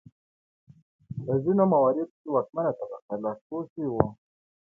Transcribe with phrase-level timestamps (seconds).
[1.25, 4.05] په ځینو مواردو کې واکمنه طبقه لاسپوڅي وو.